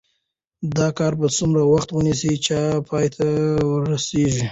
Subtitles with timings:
[0.77, 2.57] دا کار به څومره وخت ونیسي چې
[2.87, 3.25] پای ته
[3.71, 4.43] ورسیږي؟